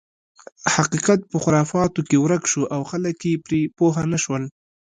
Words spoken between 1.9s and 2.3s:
کې